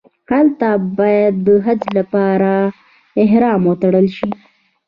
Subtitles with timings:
[0.31, 2.53] هلته باید د حج لپاره
[3.23, 4.29] احرام وتړل شي.